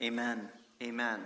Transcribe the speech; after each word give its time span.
Amen. 0.00 0.48
Amen. 0.80 1.20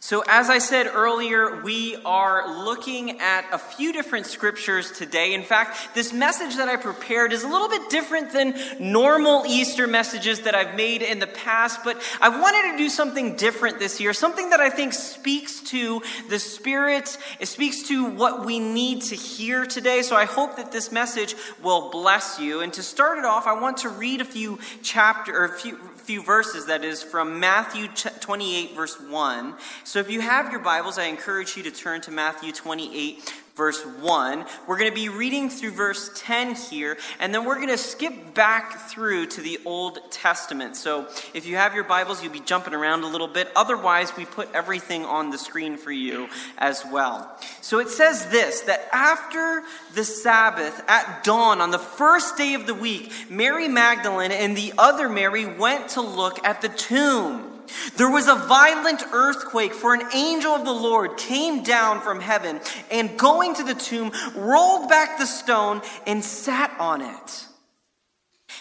So, 0.00 0.22
as 0.28 0.50
I 0.50 0.58
said 0.58 0.88
earlier, 0.88 1.62
we 1.62 1.96
are 2.04 2.64
looking 2.64 3.20
at 3.20 3.46
a 3.52 3.56
few 3.56 3.92
different 3.92 4.26
scriptures 4.26 4.90
today. 4.90 5.32
In 5.32 5.44
fact, 5.44 5.94
this 5.94 6.12
message 6.12 6.56
that 6.56 6.68
I 6.68 6.76
prepared 6.76 7.32
is 7.32 7.42
a 7.42 7.48
little 7.48 7.68
bit 7.68 7.88
different 7.88 8.32
than 8.32 8.54
normal 8.78 9.46
Easter 9.46 9.86
messages 9.86 10.40
that 10.40 10.54
I've 10.54 10.74
made 10.74 11.00
in 11.02 11.20
the 11.20 11.26
past, 11.26 11.84
but 11.84 12.02
I 12.20 12.28
wanted 12.28 12.72
to 12.72 12.78
do 12.78 12.90
something 12.90 13.36
different 13.36 13.78
this 13.78 13.98
year, 13.98 14.12
something 14.12 14.50
that 14.50 14.60
I 14.60 14.68
think 14.68 14.92
speaks 14.92 15.60
to 15.70 16.02
the 16.28 16.38
Spirit, 16.38 17.16
it 17.40 17.46
speaks 17.46 17.84
to 17.88 18.10
what 18.10 18.44
we 18.44 18.58
need 18.58 19.02
to 19.02 19.16
hear 19.16 19.64
today. 19.64 20.02
So, 20.02 20.16
I 20.16 20.24
hope 20.24 20.56
that 20.56 20.72
this 20.72 20.90
message 20.90 21.34
will 21.62 21.90
bless 21.90 22.40
you. 22.40 22.60
And 22.60 22.72
to 22.74 22.82
start 22.82 23.18
it 23.18 23.24
off, 23.24 23.46
I 23.46 23.58
want 23.58 23.78
to 23.78 23.88
read 23.88 24.20
a 24.20 24.26
few 24.26 24.58
chapter 24.82 25.34
or 25.34 25.44
a 25.44 25.58
few 25.58 25.78
few 26.04 26.22
verses 26.22 26.66
that 26.66 26.84
is 26.84 27.02
from 27.02 27.40
Matthew 27.40 27.88
28, 27.88 28.76
verse 28.76 29.00
1. 29.00 29.54
So 29.84 30.00
if 30.00 30.10
you 30.10 30.20
have 30.20 30.52
your 30.52 30.60
Bibles, 30.60 30.98
I 30.98 31.04
encourage 31.04 31.56
you 31.56 31.62
to 31.62 31.70
turn 31.70 32.02
to 32.02 32.10
Matthew 32.10 32.52
28, 32.52 33.32
verse 33.54 33.84
1. 33.84 34.44
We're 34.66 34.78
going 34.78 34.90
to 34.90 34.94
be 34.94 35.08
reading 35.08 35.48
through 35.48 35.72
verse 35.72 36.10
10 36.16 36.56
here, 36.56 36.96
and 37.20 37.32
then 37.32 37.44
we're 37.44 37.56
going 37.56 37.68
to 37.68 37.78
skip 37.78 38.34
back 38.34 38.90
through 38.90 39.26
to 39.26 39.40
the 39.40 39.60
Old 39.64 40.00
Testament. 40.10 40.76
So 40.76 41.08
if 41.34 41.46
you 41.46 41.56
have 41.56 41.74
your 41.74 41.84
Bibles, 41.84 42.22
you'll 42.22 42.32
be 42.32 42.40
jumping 42.40 42.74
around 42.74 43.04
a 43.04 43.06
little 43.06 43.28
bit. 43.28 43.48
Otherwise, 43.54 44.16
we 44.16 44.24
put 44.24 44.52
everything 44.52 45.04
on 45.04 45.30
the 45.30 45.38
screen 45.38 45.76
for 45.76 45.92
you 45.92 46.28
as 46.58 46.84
well. 46.90 47.30
So 47.60 47.78
it 47.78 47.88
says 47.88 48.26
this 48.26 48.62
that 48.62 48.88
after 48.92 49.62
the 49.94 50.04
Sabbath, 50.04 50.82
at 50.88 51.22
dawn, 51.22 51.60
on 51.60 51.70
the 51.70 51.78
first 51.78 52.36
day 52.36 52.54
of 52.54 52.66
the 52.66 52.74
week, 52.74 53.12
Mary 53.30 53.68
Magdalene 53.68 54.32
and 54.32 54.56
the 54.56 54.72
other 54.78 55.08
Mary 55.08 55.46
went 55.46 55.90
to 55.90 56.00
look 56.00 56.44
at 56.44 56.60
the 56.60 56.68
tomb. 56.68 57.53
There 57.96 58.10
was 58.10 58.28
a 58.28 58.34
violent 58.34 59.02
earthquake, 59.12 59.74
for 59.74 59.94
an 59.94 60.06
angel 60.14 60.52
of 60.52 60.64
the 60.64 60.72
Lord 60.72 61.16
came 61.16 61.62
down 61.62 62.00
from 62.00 62.20
heaven 62.20 62.60
and, 62.90 63.18
going 63.18 63.54
to 63.54 63.62
the 63.62 63.74
tomb, 63.74 64.12
rolled 64.34 64.88
back 64.88 65.18
the 65.18 65.26
stone 65.26 65.82
and 66.06 66.24
sat 66.24 66.74
on 66.78 67.02
it. 67.02 67.46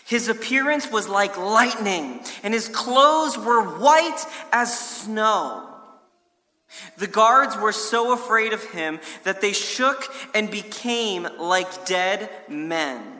His 0.05 0.27
appearance 0.27 0.91
was 0.91 1.07
like 1.07 1.37
lightning, 1.37 2.19
and 2.43 2.53
his 2.53 2.67
clothes 2.67 3.37
were 3.37 3.63
white 3.79 4.25
as 4.51 4.77
snow. 4.77 5.69
The 6.97 7.07
guards 7.07 7.55
were 7.57 7.71
so 7.71 8.13
afraid 8.13 8.53
of 8.53 8.63
him 8.63 8.99
that 9.23 9.41
they 9.41 9.53
shook 9.53 10.11
and 10.33 10.49
became 10.49 11.27
like 11.39 11.85
dead 11.85 12.29
men. 12.47 13.19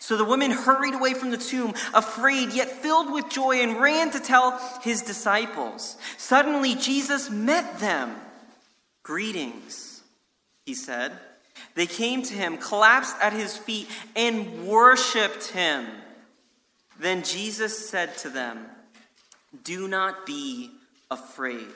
So 0.00 0.16
the 0.16 0.24
women 0.24 0.50
hurried 0.50 0.94
away 0.94 1.14
from 1.14 1.30
the 1.30 1.36
tomb, 1.36 1.74
afraid 1.94 2.52
yet 2.52 2.70
filled 2.70 3.12
with 3.12 3.28
joy, 3.28 3.60
and 3.60 3.80
ran 3.80 4.10
to 4.12 4.20
tell 4.20 4.58
his 4.82 5.02
disciples. 5.02 5.96
Suddenly 6.16 6.74
Jesus 6.74 7.30
met 7.30 7.78
them. 7.78 8.16
Greetings, 9.02 10.02
he 10.64 10.74
said. 10.74 11.12
They 11.74 11.86
came 11.86 12.22
to 12.22 12.34
him, 12.34 12.58
collapsed 12.58 13.16
at 13.20 13.32
his 13.32 13.56
feet, 13.56 13.88
and 14.16 14.66
worshiped 14.66 15.48
him. 15.48 15.86
Then 16.98 17.22
Jesus 17.22 17.88
said 17.88 18.16
to 18.18 18.30
them, 18.30 18.66
Do 19.64 19.88
not 19.88 20.26
be 20.26 20.70
afraid. 21.10 21.68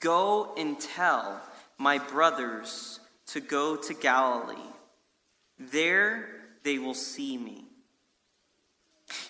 Go 0.00 0.54
and 0.56 0.80
tell 0.80 1.40
my 1.78 1.98
brothers 1.98 3.00
to 3.28 3.40
go 3.40 3.76
to 3.76 3.94
Galilee. 3.94 4.56
There 5.58 6.39
they 6.62 6.78
will 6.78 6.94
see 6.94 7.36
me. 7.36 7.69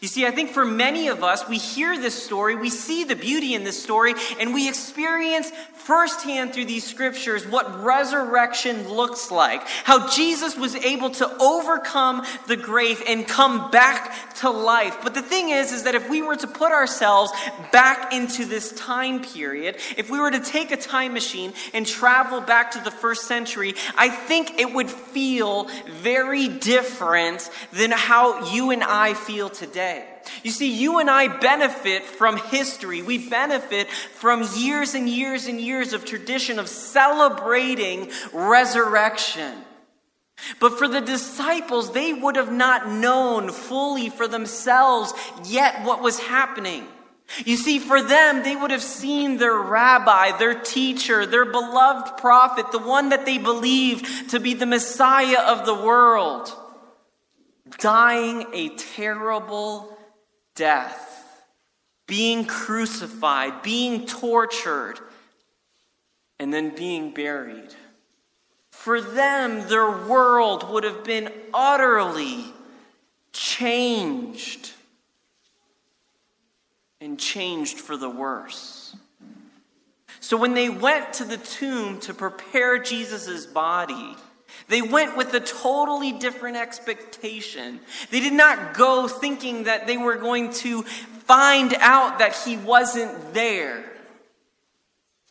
You 0.00 0.08
see, 0.08 0.26
I 0.26 0.30
think 0.30 0.50
for 0.50 0.64
many 0.64 1.08
of 1.08 1.22
us, 1.22 1.46
we 1.48 1.58
hear 1.58 1.98
this 1.98 2.20
story, 2.22 2.54
we 2.54 2.70
see 2.70 3.04
the 3.04 3.16
beauty 3.16 3.54
in 3.54 3.64
this 3.64 3.82
story, 3.82 4.14
and 4.38 4.54
we 4.54 4.68
experience 4.68 5.50
firsthand 5.74 6.54
through 6.54 6.66
these 6.66 6.84
scriptures 6.84 7.46
what 7.46 7.82
resurrection 7.82 8.88
looks 8.88 9.30
like. 9.30 9.62
How 9.84 10.08
Jesus 10.08 10.56
was 10.56 10.74
able 10.74 11.10
to 11.10 11.36
overcome 11.38 12.24
the 12.46 12.56
grave 12.56 13.02
and 13.06 13.26
come 13.26 13.70
back 13.70 14.34
to 14.36 14.50
life. 14.50 14.98
But 15.02 15.14
the 15.14 15.22
thing 15.22 15.50
is, 15.50 15.72
is 15.72 15.82
that 15.82 15.94
if 15.94 16.08
we 16.08 16.22
were 16.22 16.36
to 16.36 16.46
put 16.46 16.72
ourselves 16.72 17.32
back 17.72 18.12
into 18.12 18.46
this 18.46 18.72
time 18.72 19.22
period, 19.22 19.76
if 19.96 20.10
we 20.10 20.18
were 20.18 20.30
to 20.30 20.40
take 20.40 20.70
a 20.70 20.76
time 20.76 21.12
machine 21.12 21.52
and 21.74 21.86
travel 21.86 22.40
back 22.40 22.70
to 22.72 22.80
the 22.80 22.90
first 22.90 23.24
century, 23.24 23.74
I 23.96 24.08
think 24.08 24.58
it 24.58 24.72
would 24.72 24.90
feel 24.90 25.68
very 25.88 26.48
different 26.48 27.50
than 27.72 27.90
how 27.90 28.50
you 28.52 28.70
and 28.70 28.82
I 28.82 29.14
feel 29.14 29.50
today 29.50 29.69
today. 29.70 30.04
You 30.42 30.50
see, 30.50 30.72
you 30.72 30.98
and 30.98 31.08
I 31.08 31.28
benefit 31.38 32.04
from 32.04 32.36
history. 32.36 33.02
We 33.02 33.28
benefit 33.28 33.88
from 33.88 34.46
years 34.56 34.94
and 34.94 35.08
years 35.08 35.46
and 35.46 35.60
years 35.60 35.92
of 35.92 36.04
tradition 36.04 36.58
of 36.58 36.68
celebrating 36.68 38.10
resurrection. 38.32 39.52
But 40.58 40.78
for 40.78 40.88
the 40.88 41.00
disciples, 41.00 41.92
they 41.92 42.12
would 42.12 42.36
have 42.36 42.52
not 42.52 42.88
known 42.88 43.50
fully 43.50 44.08
for 44.08 44.26
themselves 44.26 45.12
yet 45.44 45.84
what 45.84 46.02
was 46.02 46.18
happening. 46.18 46.86
You 47.44 47.56
see, 47.56 47.78
for 47.78 48.02
them, 48.02 48.42
they 48.42 48.56
would 48.56 48.72
have 48.72 48.82
seen 48.82 49.36
their 49.36 49.56
rabbi, 49.56 50.36
their 50.36 50.54
teacher, 50.54 51.26
their 51.26 51.44
beloved 51.44 52.16
prophet, 52.16 52.72
the 52.72 52.78
one 52.80 53.10
that 53.10 53.24
they 53.24 53.38
believed 53.38 54.30
to 54.30 54.40
be 54.40 54.54
the 54.54 54.66
Messiah 54.66 55.40
of 55.40 55.64
the 55.64 55.74
world 55.74 56.56
dying 57.78 58.46
a 58.52 58.70
terrible 58.70 59.96
death, 60.54 61.42
being 62.06 62.44
crucified, 62.44 63.62
being 63.62 64.06
tortured, 64.06 64.98
and 66.38 66.52
then 66.52 66.74
being 66.74 67.12
buried. 67.12 67.74
For 68.70 69.00
them, 69.00 69.68
their 69.68 69.90
world 69.90 70.70
would 70.70 70.84
have 70.84 71.04
been 71.04 71.30
utterly 71.52 72.44
changed 73.32 74.72
and 77.00 77.18
changed 77.18 77.78
for 77.78 77.96
the 77.96 78.10
worse. 78.10 78.96
So 80.20 80.36
when 80.36 80.54
they 80.54 80.68
went 80.68 81.14
to 81.14 81.24
the 81.24 81.38
tomb 81.38 81.98
to 82.00 82.14
prepare 82.14 82.78
Jesus' 82.78 83.46
body, 83.46 84.16
they 84.70 84.82
went 84.82 85.16
with 85.16 85.34
a 85.34 85.40
totally 85.40 86.12
different 86.12 86.56
expectation. 86.56 87.80
They 88.12 88.20
did 88.20 88.32
not 88.32 88.72
go 88.74 89.08
thinking 89.08 89.64
that 89.64 89.88
they 89.88 89.96
were 89.96 90.16
going 90.16 90.52
to 90.52 90.84
find 90.84 91.74
out 91.74 92.20
that 92.20 92.36
he 92.36 92.56
wasn't 92.56 93.34
there. 93.34 93.84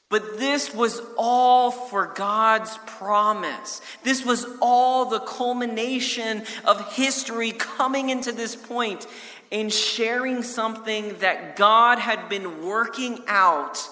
But 0.09 0.39
this 0.39 0.73
was 0.73 1.01
all 1.17 1.71
for 1.71 2.07
God's 2.07 2.77
promise. 2.85 3.81
This 4.03 4.25
was 4.25 4.45
all 4.61 5.05
the 5.05 5.21
culmination 5.21 6.43
of 6.65 6.93
history 6.93 7.53
coming 7.53 8.09
into 8.09 8.33
this 8.33 8.57
point 8.57 9.07
and 9.53 9.71
sharing 9.71 10.43
something 10.43 11.17
that 11.19 11.55
God 11.55 11.97
had 11.97 12.27
been 12.27 12.65
working 12.65 13.23
out 13.27 13.87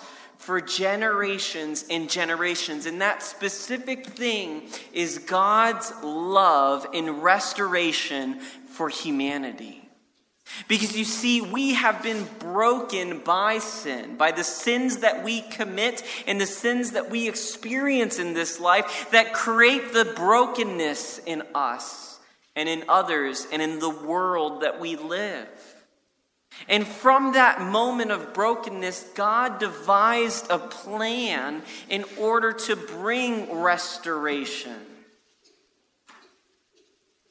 for 0.48 0.62
generations 0.62 1.84
and 1.90 2.10
generations. 2.10 2.86
And 2.86 3.02
that 3.02 3.22
specific 3.22 4.06
thing 4.06 4.62
is 4.94 5.18
God's 5.18 5.92
love 6.02 6.88
and 6.94 7.22
restoration 7.22 8.40
for 8.70 8.88
humanity. 8.88 9.82
Because 10.70 10.98
you 10.98 11.04
see, 11.04 11.42
we 11.42 11.74
have 11.74 12.02
been 12.02 12.26
broken 12.40 13.20
by 13.20 13.58
sin, 13.60 14.16
by 14.16 14.32
the 14.32 14.46
sins 14.46 15.00
that 15.00 15.22
we 15.22 15.42
commit 15.42 16.02
and 16.26 16.40
the 16.40 16.46
sins 16.46 16.92
that 16.92 17.12
we 17.12 17.28
experience 17.28 18.18
in 18.18 18.34
this 18.34 18.58
life 18.58 19.10
that 19.12 19.34
create 19.34 19.92
the 19.92 20.06
brokenness 20.16 21.20
in 21.26 21.44
us 21.56 22.22
and 22.56 22.70
in 22.70 22.86
others 22.88 23.46
and 23.52 23.62
in 23.62 23.80
the 23.80 23.90
world 23.90 24.62
that 24.62 24.80
we 24.80 24.96
live. 24.96 25.50
And 26.68 26.86
from 26.86 27.34
that 27.34 27.62
moment 27.62 28.12
of 28.12 28.34
brokenness, 28.34 29.12
God 29.16 29.60
devised 29.60 30.50
a 30.50 30.60
plan 30.60 31.62
in 31.90 32.04
order 32.18 32.52
to 32.52 32.76
bring 32.76 33.62
restoration. 33.62 34.76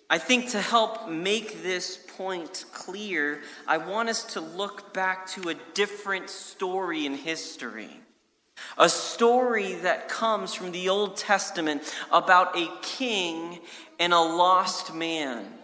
I 0.08 0.18
think 0.18 0.50
to 0.50 0.60
help 0.60 1.08
make 1.08 1.62
this 1.62 1.98
point 2.16 2.64
clear, 2.72 3.42
I 3.66 3.78
want 3.78 4.08
us 4.08 4.22
to 4.34 4.40
look 4.40 4.94
back 4.94 5.26
to 5.30 5.48
a 5.48 5.54
different 5.74 6.30
story 6.30 7.06
in 7.06 7.14
history. 7.14 7.90
A 8.78 8.88
story 8.88 9.74
that 9.74 10.08
comes 10.08 10.54
from 10.54 10.70
the 10.72 10.88
Old 10.88 11.16
Testament 11.16 11.82
about 12.12 12.56
a 12.56 12.70
king 12.82 13.58
and 13.98 14.12
a 14.12 14.20
lost 14.20 14.94
man. 14.94 15.55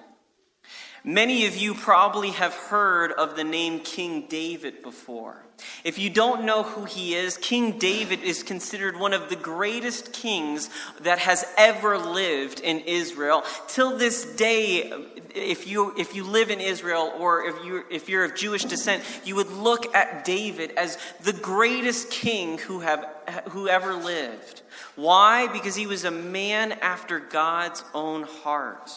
Many 1.05 1.47
of 1.47 1.57
you 1.57 1.75
probably 1.75 2.31
have 2.31 2.55
heard 2.55 3.11
of 3.11 3.35
the 3.35 3.43
name 3.43 3.81
King 3.81 4.27
David 4.29 4.83
before. 4.83 5.37
If 5.85 5.99
you 5.99 6.11
don't 6.11 6.45
know 6.45 6.63
who 6.63 6.85
he 6.85 7.15
is, 7.15 7.37
King 7.37 7.79
David 7.79 8.23
is 8.23 8.43
considered 8.45 8.99
one 8.99 9.13
of 9.13 9.29
the 9.29 9.37
greatest 9.37 10.13
kings 10.13 10.71
that 11.01 11.19
has 11.19 11.45
ever 11.57 11.99
lived 11.99 12.61
in 12.61 12.81
Israel. 12.81 13.43
Till 13.67 13.99
this 13.99 14.25
day, 14.37 14.93
if 15.35 15.67
you, 15.67 15.93
if 15.97 16.15
you 16.15 16.25
live 16.25 16.51
in 16.51 16.61
Israel 16.61 17.13
or 17.19 17.47
if, 17.47 17.65
you, 17.65 17.85
if 17.91 18.09
you're 18.09 18.25
of 18.25 18.37
Jewish 18.37 18.65
descent, 18.65 19.03
you 19.25 19.35
would 19.37 19.51
look 19.51 19.95
at 19.95 20.25
David 20.25 20.73
as 20.77 20.99
the 21.23 21.33
greatest 21.33 22.11
king 22.11 22.59
who, 22.59 22.81
have, 22.81 23.05
who 23.51 23.69
ever 23.69 23.95
lived. 23.95 24.63
Why? 24.95 25.49
Because 25.49 25.75
he 25.75 25.87
was 25.89 26.05
a 26.05 26.13
man 26.13 26.73
after 26.73 27.19
God's 27.19 27.83
own 27.93 28.23
heart. 28.23 28.91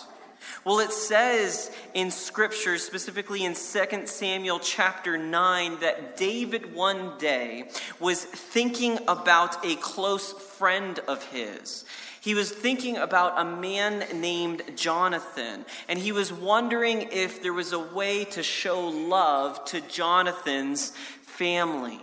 Well, 0.64 0.80
it 0.80 0.92
says 0.92 1.72
in 1.94 2.12
Scripture, 2.12 2.78
specifically 2.78 3.46
in 3.46 3.54
2 3.54 4.08
Samuel 4.08 4.60
chapter 4.60 5.18
9, 5.18 5.80
that 5.82 6.18
David 6.18 6.74
one 6.74 7.18
day 7.18 7.70
was 8.00 8.24
thinking 8.24 9.00
about 9.08 9.66
a 9.66 9.76
close 9.76 10.34
friend 10.34 11.00
of 11.08 11.24
his. 11.26 11.86
He 12.22 12.34
was 12.34 12.52
thinking 12.52 12.98
about 12.98 13.40
a 13.40 13.46
man 13.46 14.04
named 14.20 14.64
Jonathan, 14.76 15.64
and 15.88 16.00
he 16.00 16.12
was 16.12 16.34
wondering 16.34 17.10
if 17.12 17.44
there 17.44 17.54
was 17.54 17.72
a 17.72 17.80
way 17.80 18.26
to 18.26 18.42
show 18.42 18.88
love 18.88 19.64
to 19.66 19.82
Jonathan's 19.82 20.90
family. 21.22 22.02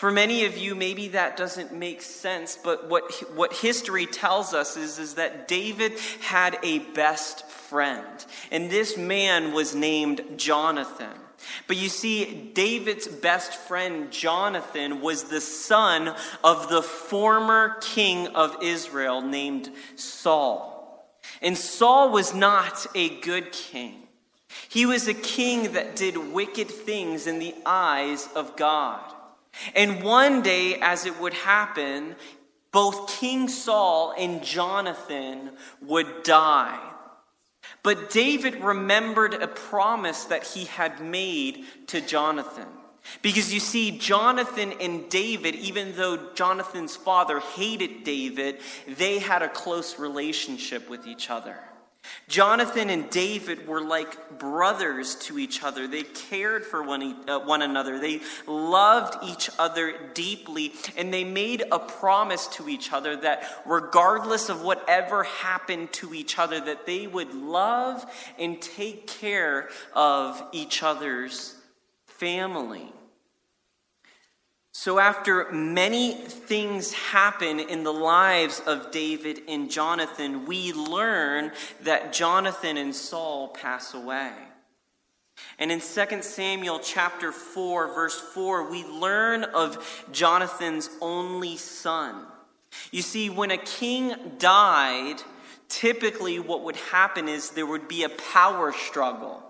For 0.00 0.10
many 0.10 0.46
of 0.46 0.56
you, 0.56 0.74
maybe 0.74 1.08
that 1.08 1.36
doesn't 1.36 1.74
make 1.74 2.00
sense, 2.00 2.56
but 2.64 2.88
what, 2.88 3.12
what 3.36 3.52
history 3.52 4.06
tells 4.06 4.54
us 4.54 4.78
is, 4.78 4.98
is 4.98 5.16
that 5.16 5.46
David 5.46 5.92
had 6.22 6.58
a 6.62 6.78
best 6.78 7.44
friend, 7.44 8.06
and 8.50 8.70
this 8.70 8.96
man 8.96 9.52
was 9.52 9.74
named 9.74 10.22
Jonathan. 10.36 11.12
But 11.66 11.76
you 11.76 11.90
see, 11.90 12.50
David's 12.54 13.08
best 13.08 13.52
friend, 13.52 14.10
Jonathan, 14.10 15.02
was 15.02 15.24
the 15.24 15.42
son 15.42 16.14
of 16.42 16.70
the 16.70 16.82
former 16.82 17.76
king 17.82 18.28
of 18.28 18.56
Israel 18.62 19.20
named 19.20 19.68
Saul. 19.96 21.14
And 21.42 21.58
Saul 21.58 22.10
was 22.10 22.32
not 22.32 22.86
a 22.94 23.20
good 23.20 23.52
king. 23.52 23.96
He 24.70 24.86
was 24.86 25.08
a 25.08 25.12
king 25.12 25.74
that 25.74 25.94
did 25.94 26.16
wicked 26.16 26.70
things 26.70 27.26
in 27.26 27.38
the 27.38 27.54
eyes 27.66 28.30
of 28.34 28.56
God. 28.56 29.16
And 29.74 30.02
one 30.02 30.42
day, 30.42 30.76
as 30.80 31.06
it 31.06 31.20
would 31.20 31.34
happen, 31.34 32.16
both 32.72 33.08
King 33.18 33.48
Saul 33.48 34.14
and 34.16 34.42
Jonathan 34.42 35.50
would 35.82 36.22
die. 36.22 36.78
But 37.82 38.10
David 38.10 38.56
remembered 38.56 39.34
a 39.34 39.48
promise 39.48 40.24
that 40.24 40.44
he 40.44 40.64
had 40.64 41.00
made 41.00 41.64
to 41.88 42.00
Jonathan. 42.00 42.66
Because 43.22 43.52
you 43.52 43.60
see, 43.60 43.98
Jonathan 43.98 44.74
and 44.80 45.08
David, 45.08 45.54
even 45.56 45.96
though 45.96 46.32
Jonathan's 46.34 46.96
father 46.96 47.40
hated 47.40 48.04
David, 48.04 48.60
they 48.86 49.18
had 49.18 49.42
a 49.42 49.48
close 49.48 49.98
relationship 49.98 50.88
with 50.90 51.06
each 51.06 51.30
other. 51.30 51.58
Jonathan 52.28 52.90
and 52.90 53.10
David 53.10 53.66
were 53.66 53.80
like 53.80 54.38
brothers 54.38 55.16
to 55.16 55.38
each 55.38 55.62
other. 55.62 55.86
They 55.86 56.04
cared 56.04 56.64
for 56.64 56.82
one, 56.82 57.28
uh, 57.28 57.40
one 57.40 57.60
another. 57.60 57.98
They 57.98 58.20
loved 58.46 59.22
each 59.24 59.50
other 59.58 59.94
deeply. 60.14 60.72
And 60.96 61.12
they 61.12 61.24
made 61.24 61.64
a 61.72 61.78
promise 61.78 62.46
to 62.48 62.68
each 62.68 62.92
other 62.92 63.16
that 63.16 63.42
regardless 63.66 64.48
of 64.48 64.62
whatever 64.62 65.24
happened 65.24 65.92
to 65.94 66.14
each 66.14 66.38
other, 66.38 66.60
that 66.60 66.86
they 66.86 67.06
would 67.06 67.34
love 67.34 68.04
and 68.38 68.62
take 68.62 69.06
care 69.06 69.68
of 69.92 70.42
each 70.52 70.82
other's 70.82 71.56
family. 72.06 72.92
So, 74.72 75.00
after 75.00 75.50
many 75.50 76.12
things 76.12 76.92
happen 76.92 77.58
in 77.58 77.82
the 77.82 77.92
lives 77.92 78.62
of 78.66 78.92
David 78.92 79.40
and 79.48 79.68
Jonathan, 79.68 80.46
we 80.46 80.72
learn 80.72 81.50
that 81.82 82.12
Jonathan 82.12 82.76
and 82.76 82.94
Saul 82.94 83.48
pass 83.48 83.94
away. 83.94 84.32
And 85.58 85.72
in 85.72 85.80
2 85.80 86.22
Samuel 86.22 86.78
chapter 86.78 87.32
4, 87.32 87.94
verse 87.94 88.18
4, 88.18 88.70
we 88.70 88.84
learn 88.84 89.42
of 89.44 90.06
Jonathan's 90.12 90.88
only 91.00 91.56
son. 91.56 92.26
You 92.92 93.02
see, 93.02 93.28
when 93.28 93.50
a 93.50 93.58
king 93.58 94.14
died, 94.38 95.16
typically 95.68 96.38
what 96.38 96.62
would 96.62 96.76
happen 96.76 97.28
is 97.28 97.50
there 97.50 97.66
would 97.66 97.88
be 97.88 98.04
a 98.04 98.08
power 98.08 98.72
struggle. 98.72 99.42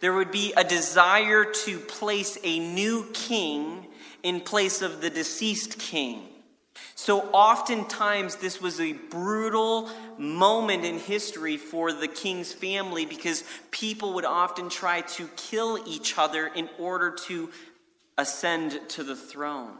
There 0.00 0.14
would 0.14 0.32
be 0.32 0.52
a 0.56 0.64
desire 0.64 1.44
to 1.44 1.78
place 1.78 2.36
a 2.42 2.58
new 2.58 3.06
king 3.12 3.86
in 4.22 4.40
place 4.40 4.82
of 4.82 5.00
the 5.00 5.10
deceased 5.10 5.78
king. 5.78 6.26
So 6.94 7.20
oftentimes, 7.32 8.36
this 8.36 8.60
was 8.60 8.80
a 8.80 8.92
brutal 8.92 9.90
moment 10.18 10.84
in 10.84 10.98
history 10.98 11.56
for 11.56 11.92
the 11.92 12.08
king's 12.08 12.52
family 12.52 13.06
because 13.06 13.44
people 13.70 14.14
would 14.14 14.24
often 14.24 14.68
try 14.68 15.00
to 15.02 15.28
kill 15.36 15.82
each 15.86 16.18
other 16.18 16.46
in 16.46 16.68
order 16.78 17.10
to 17.26 17.50
ascend 18.18 18.80
to 18.90 19.02
the 19.02 19.16
throne. 19.16 19.72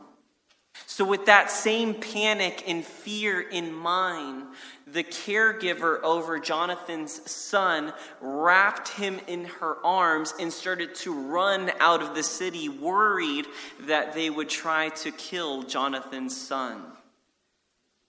So, 0.87 1.05
with 1.05 1.27
that 1.27 1.51
same 1.51 1.95
panic 1.95 2.65
and 2.67 2.85
fear 2.85 3.41
in 3.41 3.73
mind, 3.73 4.45
the 4.87 5.05
caregiver 5.05 6.03
over 6.03 6.39
Jonathan's 6.39 7.31
son 7.31 7.93
wrapped 8.21 8.89
him 8.89 9.21
in 9.27 9.45
her 9.45 9.77
arms 9.85 10.35
and 10.39 10.53
started 10.53 10.95
to 10.97 11.13
run 11.13 11.71
out 11.81 12.03
of 12.03 12.15
the 12.15 12.23
city, 12.23 12.69
worried 12.69 13.47
that 13.83 14.15
they 14.15 14.31
would 14.31 14.49
try 14.49 14.89
to 14.91 15.11
kill 15.13 15.63
Jonathan's 15.63 16.37
son. 16.37 16.83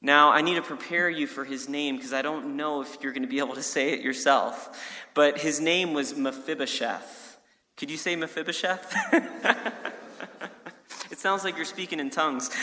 Now, 0.02 0.32
I 0.32 0.42
need 0.42 0.56
to 0.56 0.64
prepare 0.64 1.10
you 1.10 1.28
for 1.28 1.46
his 1.46 1.70
name 1.70 1.96
because 1.96 2.14
I 2.14 2.24
don't 2.24 2.58
know 2.58 2.82
if 2.82 2.98
you're 3.02 3.12
going 3.12 3.22
to 3.22 3.30
be 3.30 3.40
able 3.40 3.54
to 3.56 3.64
say 3.64 3.92
it 3.92 4.02
yourself. 4.02 4.82
But 5.14 5.38
his 5.38 5.60
name 5.60 5.94
was 5.94 6.16
Mephibosheth. 6.16 7.38
Could 7.78 7.92
you 7.92 7.98
say 7.98 8.16
Mephibosheth? 8.16 8.96
it 11.12 11.20
sounds 11.20 11.44
like 11.44 11.56
you're 11.56 11.66
speaking 11.66 12.00
in 12.00 12.10
tongues. 12.10 12.50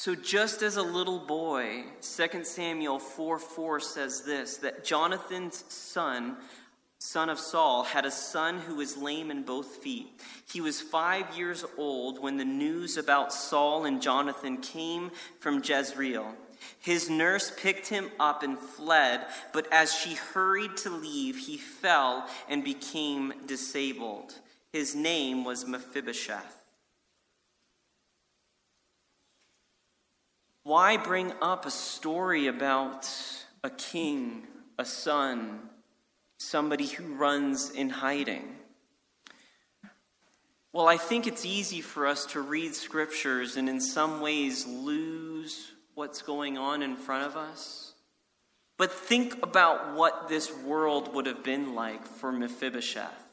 So, 0.00 0.14
just 0.14 0.62
as 0.62 0.76
a 0.76 0.82
little 0.82 1.18
boy, 1.18 1.82
2 2.00 2.44
Samuel 2.44 2.98
4 2.98 3.38
4 3.38 3.80
says 3.80 4.22
this 4.22 4.56
that 4.58 4.84
Jonathan's 4.84 5.64
son, 5.68 6.36
son 6.98 7.28
of 7.28 7.38
Saul, 7.38 7.82
had 7.82 8.06
a 8.06 8.10
son 8.10 8.58
who 8.58 8.76
was 8.76 8.96
lame 8.96 9.30
in 9.30 9.42
both 9.42 9.66
feet. 9.66 10.06
He 10.50 10.60
was 10.60 10.80
five 10.80 11.36
years 11.36 11.64
old 11.76 12.22
when 12.22 12.38
the 12.38 12.44
news 12.44 12.96
about 12.96 13.34
Saul 13.34 13.86
and 13.86 14.00
Jonathan 14.00 14.58
came 14.58 15.10
from 15.40 15.62
Jezreel. 15.64 16.32
His 16.80 17.10
nurse 17.10 17.52
picked 17.54 17.88
him 17.88 18.08
up 18.18 18.42
and 18.42 18.58
fled, 18.58 19.26
but 19.52 19.66
as 19.72 19.92
she 19.92 20.14
hurried 20.14 20.76
to 20.78 20.90
leave, 20.90 21.36
he 21.36 21.58
fell 21.58 22.26
and 22.48 22.62
became 22.62 23.32
disabled. 23.46 24.32
His 24.72 24.94
name 24.94 25.44
was 25.44 25.66
Mephibosheth. 25.66 26.62
Why 30.62 30.98
bring 30.98 31.32
up 31.40 31.64
a 31.64 31.70
story 31.70 32.46
about 32.46 33.08
a 33.64 33.70
king, 33.70 34.46
a 34.78 34.84
son, 34.84 35.60
somebody 36.38 36.86
who 36.86 37.14
runs 37.14 37.70
in 37.70 37.88
hiding? 37.88 38.56
Well, 40.74 40.86
I 40.86 40.98
think 40.98 41.26
it's 41.26 41.46
easy 41.46 41.80
for 41.80 42.06
us 42.06 42.26
to 42.26 42.42
read 42.42 42.74
scriptures 42.74 43.56
and 43.56 43.68
in 43.68 43.80
some 43.80 44.20
ways 44.20 44.66
lose 44.66 45.72
what's 45.94 46.20
going 46.20 46.58
on 46.58 46.82
in 46.82 46.96
front 46.96 47.24
of 47.24 47.36
us. 47.36 47.94
But 48.76 48.92
think 48.92 49.42
about 49.42 49.96
what 49.96 50.28
this 50.28 50.54
world 50.54 51.14
would 51.14 51.24
have 51.26 51.42
been 51.42 51.74
like 51.74 52.06
for 52.06 52.30
Mephibosheth. 52.30 53.27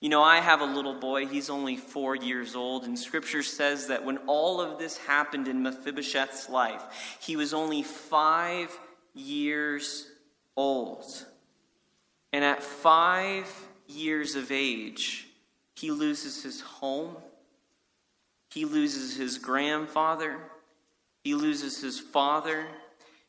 You 0.00 0.08
know, 0.08 0.22
I 0.22 0.38
have 0.38 0.60
a 0.60 0.64
little 0.64 0.94
boy, 0.94 1.26
he's 1.26 1.50
only 1.50 1.76
four 1.76 2.14
years 2.14 2.54
old, 2.54 2.84
and 2.84 2.98
scripture 2.98 3.42
says 3.42 3.88
that 3.88 4.04
when 4.04 4.18
all 4.26 4.60
of 4.60 4.78
this 4.78 4.96
happened 4.96 5.48
in 5.48 5.62
Mephibosheth's 5.62 6.48
life, 6.48 6.82
he 7.20 7.36
was 7.36 7.52
only 7.52 7.82
five 7.82 8.76
years 9.14 10.06
old. 10.56 11.04
And 12.32 12.44
at 12.44 12.62
five 12.62 13.52
years 13.86 14.36
of 14.36 14.52
age, 14.52 15.26
he 15.74 15.90
loses 15.90 16.42
his 16.42 16.60
home, 16.60 17.16
he 18.50 18.64
loses 18.64 19.16
his 19.16 19.38
grandfather, 19.38 20.38
he 21.24 21.34
loses 21.34 21.80
his 21.80 21.98
father, 21.98 22.66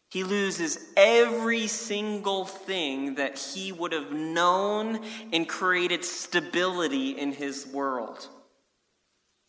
He 0.10 0.24
loses 0.24 0.80
every 0.98 1.68
single 1.68 2.46
thing 2.46 3.16
that 3.16 3.38
he 3.38 3.72
would 3.72 3.94
have 3.94 4.12
known 4.12 5.02
and 5.32 5.48
created 5.48 6.04
stability 6.04 7.12
in 7.12 7.32
his 7.32 7.68
world. 7.68 8.28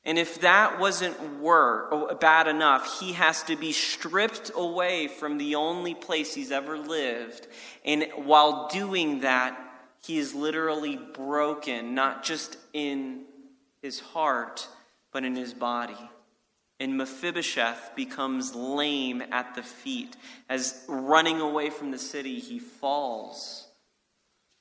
And 0.04 0.18
if 0.18 0.40
that 0.42 0.78
wasn't 0.78 1.40
were, 1.40 1.88
oh, 1.90 2.14
bad 2.14 2.46
enough, 2.46 3.00
he 3.00 3.12
has 3.12 3.42
to 3.44 3.56
be 3.56 3.72
stripped 3.72 4.50
away 4.54 5.08
from 5.08 5.38
the 5.38 5.54
only 5.54 5.94
place 5.94 6.34
he's 6.34 6.50
ever 6.50 6.78
lived. 6.78 7.46
And 7.84 8.06
while 8.16 8.68
doing 8.68 9.20
that, 9.20 9.58
he 10.02 10.18
is 10.18 10.34
literally 10.34 10.96
broken, 10.96 11.94
not 11.94 12.22
just 12.22 12.56
in 12.72 13.24
his 13.82 14.00
heart, 14.00 14.68
but 15.12 15.24
in 15.24 15.36
his 15.36 15.52
body. 15.52 16.10
And 16.80 16.96
Mephibosheth 16.96 17.92
becomes 17.94 18.54
lame 18.54 19.22
at 19.30 19.54
the 19.54 19.62
feet. 19.62 20.16
As 20.48 20.82
running 20.88 21.40
away 21.40 21.68
from 21.70 21.90
the 21.90 21.98
city, 21.98 22.40
he 22.40 22.58
falls 22.58 23.68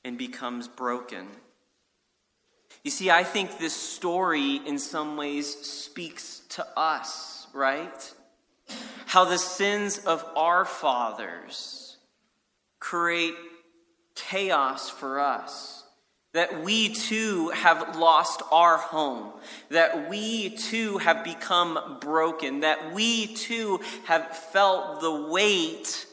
and 0.03 0.17
becomes 0.17 0.67
broken. 0.67 1.27
You 2.83 2.91
see, 2.91 3.09
I 3.09 3.23
think 3.23 3.57
this 3.57 3.73
story 3.73 4.57
in 4.65 4.79
some 4.79 5.17
ways 5.17 5.49
speaks 5.65 6.41
to 6.49 6.67
us, 6.77 7.47
right? 7.53 8.13
How 9.05 9.25
the 9.25 9.37
sins 9.37 9.97
of 9.99 10.25
our 10.35 10.65
fathers 10.65 11.97
create 12.79 13.35
chaos 14.15 14.89
for 14.89 15.19
us. 15.19 15.78
That 16.33 16.63
we 16.63 16.89
too 16.89 17.49
have 17.49 17.95
lost 17.97 18.43
our 18.51 18.77
home. 18.77 19.31
That 19.69 20.09
we 20.09 20.51
too 20.51 20.99
have 20.99 21.23
become 21.23 21.97
broken. 21.99 22.59
That 22.59 22.93
we 22.93 23.33
too 23.33 23.79
have 24.05 24.35
felt 24.37 25.01
the 25.01 25.27
weight 25.29 26.05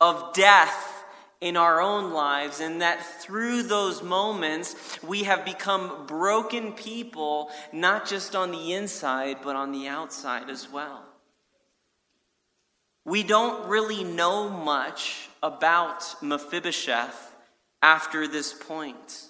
of 0.00 0.34
death 0.34 1.04
in 1.40 1.56
our 1.58 1.80
own 1.80 2.12
lives, 2.12 2.60
and 2.60 2.80
that 2.80 3.04
through 3.20 3.64
those 3.64 4.02
moments, 4.02 4.74
we 5.02 5.24
have 5.24 5.44
become 5.44 6.06
broken 6.06 6.72
people, 6.72 7.50
not 7.70 8.06
just 8.08 8.34
on 8.34 8.50
the 8.50 8.72
inside, 8.72 9.36
but 9.42 9.54
on 9.54 9.70
the 9.70 9.86
outside 9.86 10.48
as 10.48 10.70
well. 10.70 11.04
We 13.04 13.22
don't 13.22 13.68
really 13.68 14.04
know 14.04 14.48
much 14.48 15.28
about 15.42 16.14
Mephibosheth 16.22 17.33
after 17.84 18.26
this 18.26 18.54
point. 18.54 19.26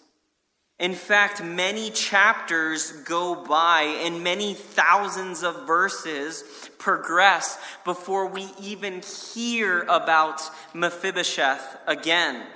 In 0.79 0.95
fact, 0.95 1.43
many 1.43 1.91
chapters 1.91 2.93
go 2.93 3.35
by 3.35 3.83
and 4.05 4.23
many 4.23 4.55
thousands 4.55 5.43
of 5.43 5.67
verses 5.67 6.45
progress 6.79 7.59
before 7.85 8.29
we 8.29 8.47
even 8.63 9.03
hear 9.35 9.83
about 9.89 10.41
Mephibosheth 10.73 11.79
again. 11.89 12.47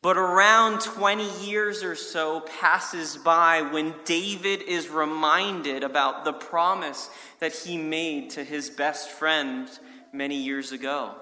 But 0.00 0.16
around 0.16 0.80
20 0.80 1.44
years 1.44 1.82
or 1.82 1.96
so 1.96 2.40
passes 2.40 3.18
by 3.18 3.60
when 3.60 3.94
David 4.06 4.62
is 4.62 4.88
reminded 4.88 5.84
about 5.84 6.24
the 6.24 6.32
promise 6.32 7.10
that 7.40 7.52
he 7.52 7.76
made 7.76 8.30
to 8.30 8.44
his 8.44 8.70
best 8.70 9.10
friend 9.10 9.68
many 10.14 10.36
years 10.36 10.72
ago. 10.72 11.14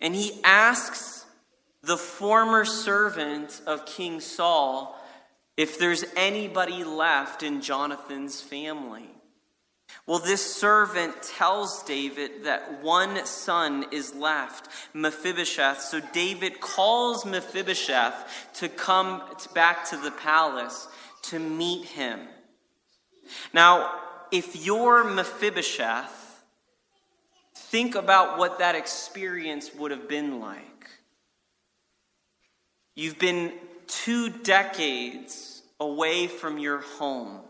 And 0.00 0.14
he 0.14 0.40
asks 0.44 1.26
the 1.82 1.96
former 1.96 2.64
servant 2.64 3.60
of 3.66 3.86
King 3.86 4.20
Saul, 4.20 4.98
if 5.56 5.78
there's 5.78 6.04
anybody 6.16 6.82
left 6.82 7.42
in 7.42 7.60
Jonathan's 7.60 8.40
family. 8.40 9.08
Well, 10.06 10.18
this 10.18 10.44
servant 10.54 11.22
tells 11.22 11.82
David 11.84 12.44
that 12.44 12.82
one 12.82 13.24
son 13.26 13.86
is 13.92 14.14
left, 14.14 14.68
Mephibosheth. 14.92 15.80
So 15.80 16.00
David 16.12 16.60
calls 16.60 17.24
Mephibosheth 17.24 18.50
to 18.54 18.68
come 18.68 19.22
back 19.54 19.88
to 19.90 19.96
the 19.96 20.10
palace 20.10 20.88
to 21.22 21.38
meet 21.38 21.84
him. 21.86 22.20
Now, 23.52 24.00
if 24.30 24.66
you're 24.66 25.04
Mephibosheth, 25.04 26.23
think 27.54 27.94
about 27.94 28.38
what 28.38 28.58
that 28.58 28.74
experience 28.74 29.74
would 29.74 29.90
have 29.90 30.08
been 30.08 30.40
like. 30.40 30.88
You've 32.96 33.18
been 33.18 33.52
two 33.86 34.30
decades 34.30 35.62
away 35.80 36.26
from 36.26 36.58
your 36.58 36.78
home. 36.80 37.40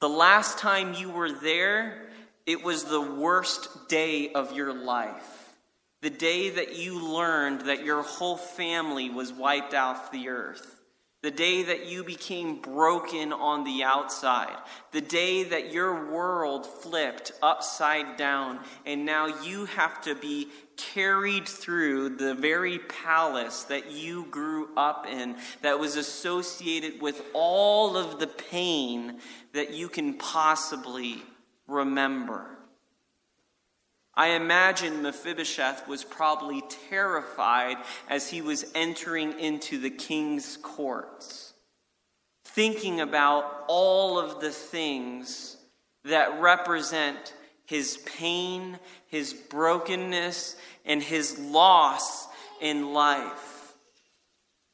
The 0.00 0.08
last 0.08 0.58
time 0.58 0.94
you 0.94 1.10
were 1.10 1.32
there, 1.32 2.08
it 2.44 2.62
was 2.62 2.84
the 2.84 3.00
worst 3.00 3.88
day 3.88 4.32
of 4.32 4.52
your 4.52 4.74
life. 4.74 5.54
The 6.00 6.10
day 6.10 6.50
that 6.50 6.76
you 6.76 6.98
learned 6.98 7.62
that 7.62 7.84
your 7.84 8.02
whole 8.02 8.36
family 8.36 9.08
was 9.08 9.32
wiped 9.32 9.74
off 9.74 10.10
the 10.10 10.28
earth. 10.28 10.81
The 11.22 11.30
day 11.30 11.62
that 11.62 11.86
you 11.86 12.02
became 12.02 12.60
broken 12.60 13.32
on 13.32 13.62
the 13.62 13.84
outside. 13.84 14.56
The 14.90 15.00
day 15.00 15.44
that 15.44 15.72
your 15.72 16.10
world 16.10 16.66
flipped 16.66 17.30
upside 17.40 18.16
down, 18.16 18.58
and 18.84 19.06
now 19.06 19.26
you 19.42 19.66
have 19.66 20.00
to 20.02 20.16
be 20.16 20.48
carried 20.76 21.48
through 21.48 22.16
the 22.16 22.34
very 22.34 22.80
palace 22.80 23.62
that 23.64 23.92
you 23.92 24.26
grew 24.32 24.70
up 24.76 25.06
in, 25.06 25.36
that 25.60 25.78
was 25.78 25.94
associated 25.94 27.00
with 27.00 27.22
all 27.34 27.96
of 27.96 28.18
the 28.18 28.26
pain 28.26 29.20
that 29.52 29.72
you 29.72 29.88
can 29.88 30.14
possibly 30.14 31.22
remember. 31.68 32.51
I 34.14 34.28
imagine 34.28 35.02
Mephibosheth 35.02 35.88
was 35.88 36.04
probably 36.04 36.62
terrified 36.90 37.78
as 38.08 38.28
he 38.28 38.42
was 38.42 38.70
entering 38.74 39.38
into 39.38 39.78
the 39.78 39.90
king's 39.90 40.58
courts, 40.58 41.54
thinking 42.44 43.00
about 43.00 43.64
all 43.68 44.18
of 44.18 44.40
the 44.40 44.50
things 44.50 45.56
that 46.04 46.40
represent 46.42 47.34
his 47.64 47.96
pain, 48.04 48.78
his 49.06 49.32
brokenness, 49.32 50.56
and 50.84 51.02
his 51.02 51.38
loss 51.38 52.26
in 52.60 52.92
life. 52.92 53.74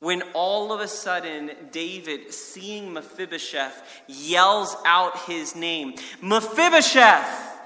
When 0.01 0.23
all 0.35 0.73
of 0.73 0.81
a 0.81 0.89
sudden 0.89 1.51
David, 1.71 2.33
seeing 2.33 2.93
Mephibosheth, 2.93 4.03
yells 4.09 4.77
out 4.85 5.17
his 5.27 5.55
name 5.55 5.95
Mephibosheth! 6.21 7.58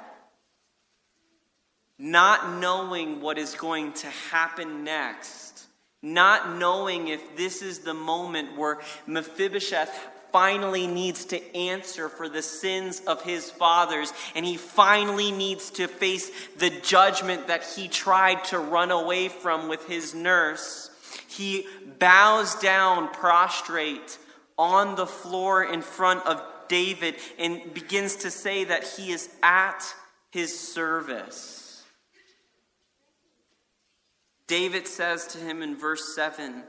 Not 2.03 2.59
knowing 2.59 3.21
what 3.21 3.39
is 3.39 3.55
going 3.55 3.93
to 3.93 4.09
happen 4.09 4.83
next, 4.83 5.67
not 6.03 6.59
knowing 6.59 7.07
if 7.07 7.37
this 7.37 7.63
is 7.63 7.79
the 7.79 7.95
moment 7.95 8.59
where 8.59 8.81
Mephibosheth 9.07 10.09
finally 10.33 10.89
needs 10.89 11.27
to 11.27 11.57
answer 11.57 12.09
for 12.09 12.29
the 12.29 12.43
sins 12.43 13.01
of 13.07 13.23
his 13.23 13.53
fathers, 13.53 14.13
and 14.35 14.45
he 14.45 14.57
finally 14.57 15.31
needs 15.31 15.71
to 15.71 15.87
face 15.87 16.29
the 16.57 16.71
judgment 16.71 17.47
that 17.47 17.63
he 17.63 17.87
tried 17.87 18.43
to 18.43 18.59
run 18.59 18.91
away 18.91 19.29
from 19.29 19.69
with 19.69 19.87
his 19.87 20.13
nurse. 20.13 20.91
He 21.29 21.69
bows 22.01 22.57
down 22.57 23.11
prostrate 23.11 24.19
on 24.59 24.97
the 24.97 25.07
floor 25.07 25.63
in 25.63 25.83
front 25.83 26.27
of 26.27 26.43
David 26.67 27.15
and 27.39 27.73
begins 27.73 28.17
to 28.17 28.31
say 28.33 28.65
that 28.65 28.83
he 28.83 29.13
is 29.13 29.29
at 29.41 29.85
his 30.33 30.59
service. 30.59 31.62
David 34.53 34.87
says 34.87 35.27
to 35.29 35.39
him 35.39 35.63
in 35.63 35.79
verse 35.79 36.15
7 36.15 36.65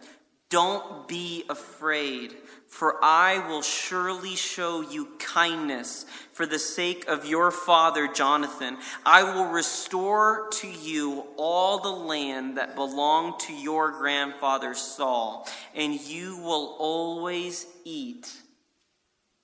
Don't 0.50 1.06
be 1.06 1.44
afraid, 1.50 2.34
for 2.66 2.96
I 3.04 3.46
will 3.50 3.62
surely 3.62 4.38
show 4.38 4.80
you 4.80 5.10
kindness 5.20 6.06
for 6.32 6.46
the 6.46 6.60
sake 6.60 7.06
of 7.10 7.26
your 7.26 7.52
father 7.52 8.08
Jonathan. 8.08 8.78
I 9.06 9.24
will 9.24 9.48
restore 9.48 10.48
to 10.62 10.68
you 10.70 11.26
all 11.36 11.80
the 11.80 11.90
land 11.90 12.58
that 12.58 12.78
belonged 12.78 13.42
to 13.42 13.54
your 13.54 13.92
grandfather 13.92 14.76
Saul, 14.76 15.46
and 15.76 16.00
you 16.00 16.38
will 16.38 16.78
always 16.80 17.68
eat 17.84 18.32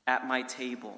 at 0.07 0.25
my 0.29 0.43
table. 0.43 0.97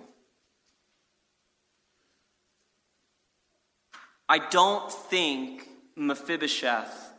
I 4.30 4.38
don't 4.38 4.92
think 4.92 5.68
Mephibosheth 5.96 7.11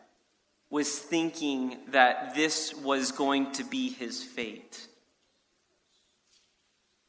was 0.73 0.99
thinking 0.99 1.77
that 1.89 2.35
this 2.35 2.75
was 2.75 3.13
going 3.13 3.53
to 3.53 3.63
be 3.63 3.91
his 3.91 4.25
fate. 4.25 4.87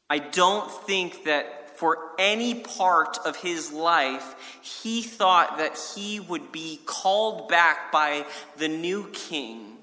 I 0.09 0.19
don't 0.19 0.69
think 0.69 1.23
that 1.23 1.77
for 1.79 1.97
any 2.19 2.55
part 2.55 3.17
of 3.25 3.37
his 3.37 3.71
life 3.71 4.59
he 4.61 5.01
thought 5.01 5.59
that 5.59 5.79
he 5.95 6.19
would 6.19 6.51
be 6.51 6.81
called 6.85 7.47
back 7.47 7.89
by 7.89 8.25
the 8.57 8.67
new 8.67 9.07
king 9.13 9.77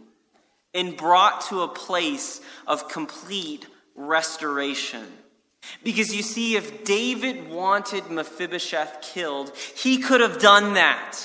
and 0.75 0.95
brought 0.95 1.41
to 1.49 1.63
a 1.63 1.69
place 1.69 2.43
of 2.67 2.87
complete 2.91 3.67
restoration. 3.97 5.07
Because 5.83 6.15
you 6.15 6.23
see, 6.23 6.55
if 6.55 6.85
David 6.85 7.49
wanted 7.49 8.11
Mephibosheth 8.11 9.01
killed, 9.01 9.57
he 9.75 9.97
could 9.99 10.21
have 10.21 10.39
done 10.39 10.75
that. 10.75 11.19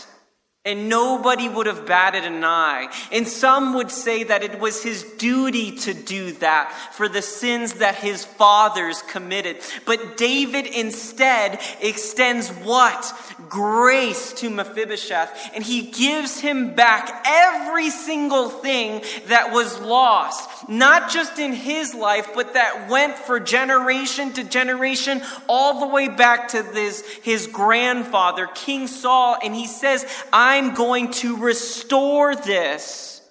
And 0.65 0.89
nobody 0.89 1.48
would 1.48 1.67
have 1.67 1.86
batted 1.86 2.24
an 2.24 2.43
eye. 2.43 2.88
And 3.12 3.27
some 3.27 3.75
would 3.75 3.91
say 3.91 4.24
that 4.24 4.41
it 4.41 4.60
was 4.60 4.81
his 4.81 5.03
duty 5.03 5.74
to 5.77 5.93
do 5.93 6.31
that 6.34 6.74
for 6.93 7.07
the 7.07 7.22
sins 7.22 7.74
that 7.74 7.93
his 7.93 8.25
fathers 8.25 9.03
committed. 9.03 9.57
But 9.86 10.17
David 10.17 10.65
instead 10.65 11.60
extends 11.81 12.50
what? 12.50 13.13
Grace 13.48 14.34
to 14.34 14.50
Mephibosheth. 14.50 15.51
And 15.53 15.63
he 15.63 15.84
gives 15.91 16.39
him 16.39 16.74
back 16.74 17.24
every 17.27 17.91
single 17.91 18.50
thing 18.50 19.03
that 19.27 19.51
was 19.51 19.79
lost. 19.79 20.67
Not 20.67 21.12
just 21.12 21.38
in 21.38 21.53
his 21.53 21.93
life, 21.93 22.29
but 22.34 22.55
that 22.55 22.89
went 22.89 23.15
for 23.15 23.39
generation 23.39 24.34
to 24.34 24.43
generation 24.43 25.22
all 25.48 25.79
the 25.81 25.88
way 25.88 26.07
back 26.07 26.48
to 26.50 26.63
this, 26.63 27.05
his 27.22 27.45
grandfather, 27.45 28.48
King 28.48 28.88
Saul. 28.88 29.38
And 29.43 29.53
he 29.53 29.67
says, 29.67 30.05
I 30.34 30.55
I'm 30.56 30.74
going 30.74 31.12
to 31.12 31.36
restore 31.36 32.34
this 32.34 33.22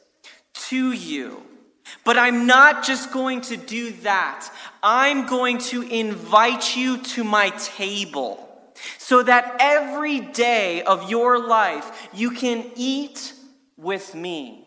to 0.69 0.93
you. 0.93 1.43
But 2.05 2.19
I'm 2.19 2.47
not 2.47 2.85
just 2.85 3.13
going 3.13 3.41
to 3.43 3.57
do 3.57 3.93
that. 4.03 4.51
I'm 4.83 5.25
going 5.25 5.57
to 5.71 5.81
invite 5.81 6.77
you 6.77 6.99
to 7.15 7.25
my 7.25 7.49
table 7.49 8.47
so 8.99 9.23
that 9.23 9.57
every 9.59 10.21
day 10.21 10.83
of 10.83 11.09
your 11.09 11.39
life 11.39 12.09
you 12.13 12.33
can 12.33 12.71
eat 12.77 13.33
with 13.79 14.15
me. 14.15 14.64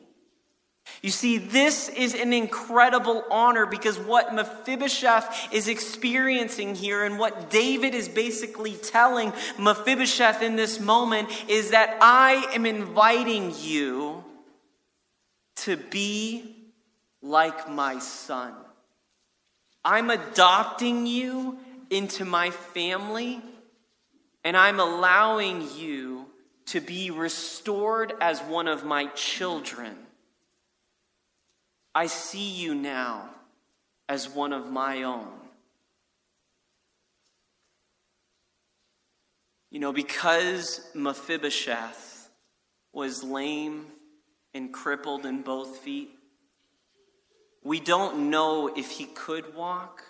You 1.01 1.11
see, 1.11 1.37
this 1.37 1.89
is 1.89 2.15
an 2.15 2.33
incredible 2.33 3.23
honor 3.29 3.65
because 3.65 3.99
what 3.99 4.33
Mephibosheth 4.33 5.49
is 5.53 5.67
experiencing 5.67 6.73
here 6.73 7.03
and 7.03 7.19
what 7.19 7.49
David 7.51 7.93
is 7.93 8.09
basically 8.09 8.73
telling 8.73 9.31
Mephibosheth 9.59 10.41
in 10.41 10.55
this 10.55 10.79
moment 10.79 11.29
is 11.47 11.71
that 11.71 11.97
I 12.01 12.49
am 12.53 12.65
inviting 12.65 13.53
you 13.61 14.23
to 15.57 15.77
be 15.77 16.55
like 17.21 17.69
my 17.69 17.99
son. 17.99 18.53
I'm 19.85 20.09
adopting 20.09 21.05
you 21.05 21.59
into 21.89 22.25
my 22.25 22.49
family 22.49 23.41
and 24.43 24.57
I'm 24.57 24.79
allowing 24.79 25.67
you 25.75 26.25
to 26.67 26.81
be 26.81 27.11
restored 27.11 28.13
as 28.19 28.39
one 28.41 28.67
of 28.67 28.83
my 28.83 29.05
children. 29.07 29.95
I 31.97 32.05
see 32.05 32.51
you 32.51 32.75
now 32.75 33.27
as 34.07 34.29
one 34.29 34.53
of 34.53 34.69
my 34.69 35.01
own. 35.01 35.33
You 39.71 39.79
know, 39.79 39.91
because 39.91 40.87
Mephibosheth 40.93 42.29
was 42.93 43.23
lame 43.23 43.87
and 44.53 44.71
crippled 44.71 45.25
in 45.25 45.41
both 45.41 45.79
feet, 45.79 46.11
we 47.63 47.79
don't 47.79 48.29
know 48.29 48.67
if 48.67 48.91
he 48.91 49.05
could 49.05 49.55
walk 49.55 50.03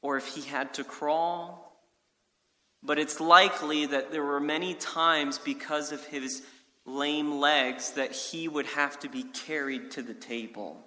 or 0.00 0.16
if 0.16 0.28
he 0.28 0.40
had 0.40 0.72
to 0.72 0.82
crawl. 0.82 1.78
But 2.82 2.98
it's 2.98 3.20
likely 3.20 3.84
that 3.84 4.12
there 4.12 4.24
were 4.24 4.40
many 4.40 4.72
times 4.72 5.36
because 5.38 5.92
of 5.92 6.02
his 6.06 6.42
lame 6.86 7.40
legs 7.40 7.92
that 7.92 8.12
he 8.12 8.48
would 8.48 8.66
have 8.66 8.98
to 9.00 9.08
be 9.08 9.24
carried 9.24 9.90
to 9.92 10.02
the 10.02 10.14
table. 10.14 10.80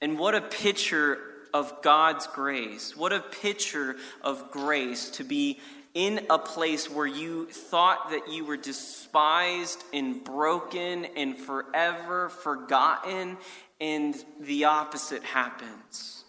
And 0.00 0.18
what 0.18 0.34
a 0.34 0.40
picture 0.40 1.18
of 1.54 1.82
God's 1.82 2.26
grace. 2.26 2.96
What 2.96 3.12
a 3.12 3.20
picture 3.20 3.96
of 4.22 4.50
grace 4.50 5.10
to 5.10 5.24
be 5.24 5.60
in 5.94 6.26
a 6.30 6.38
place 6.38 6.90
where 6.90 7.06
you 7.06 7.46
thought 7.46 8.10
that 8.10 8.32
you 8.32 8.44
were 8.44 8.56
despised 8.56 9.84
and 9.92 10.24
broken 10.24 11.04
and 11.04 11.36
forever 11.36 12.30
forgotten, 12.30 13.36
and 13.80 14.14
the 14.40 14.64
opposite 14.64 15.22
happens. 15.22 16.24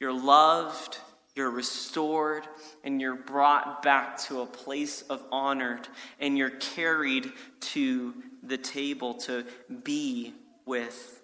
You're 0.00 0.12
loved, 0.12 0.98
you're 1.34 1.50
restored, 1.50 2.46
and 2.84 3.00
you're 3.00 3.16
brought 3.16 3.82
back 3.82 4.18
to 4.22 4.40
a 4.40 4.46
place 4.46 5.02
of 5.02 5.22
honor, 5.32 5.80
and 6.20 6.38
you're 6.38 6.50
carried 6.50 7.32
to 7.60 8.14
the 8.42 8.56
table 8.56 9.14
to 9.14 9.44
be 9.82 10.32
with 10.64 11.22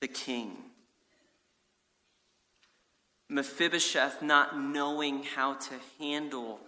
the 0.00 0.08
king. 0.08 0.56
Mephibosheth, 3.28 4.22
not 4.22 4.60
knowing 4.60 5.22
how 5.22 5.54
to 5.54 5.74
handle 5.98 6.60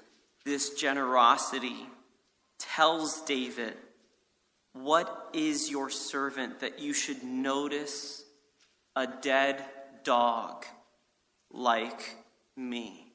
this 0.45 0.71
generosity, 0.71 1.87
tells 2.59 3.21
David, 3.23 3.75
What 4.73 5.29
is 5.33 5.71
your 5.71 5.91
servant 5.91 6.61
that 6.61 6.81
you 6.81 6.93
should 6.93 7.23
notice 7.23 8.25
a 8.97 9.07
dead 9.07 9.65
dog 10.03 10.65
like 11.53 12.17
me. 12.57 13.12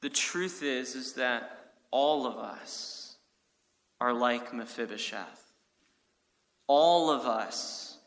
The 0.00 0.10
truth 0.10 0.62
is 0.62 0.94
is 0.94 1.12
that 1.14 1.72
all 1.90 2.26
of 2.26 2.36
us 2.36 3.16
are 4.00 4.12
like 4.12 4.52
Mephibosheth. 4.52 5.52
All 6.66 7.10
of 7.10 7.26
us 7.26 7.98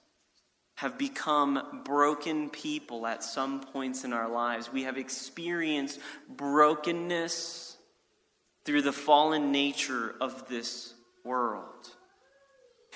have 0.76 0.98
become 0.98 1.82
broken 1.86 2.50
people 2.50 3.08
at 3.08 3.24
some 3.24 3.62
points 3.62 4.04
in 4.04 4.12
our 4.12 4.30
lives. 4.30 4.72
We 4.72 4.84
have 4.84 4.98
experienced 4.98 6.00
brokenness 6.28 7.78
through 8.66 8.82
the 8.82 8.92
fallen 8.92 9.54
nature 9.54 10.16
of 10.20 10.50
this 10.50 10.94
world. 11.24 11.90